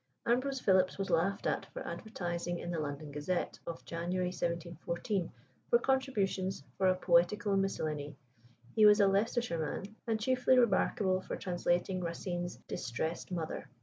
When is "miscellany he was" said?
7.55-8.99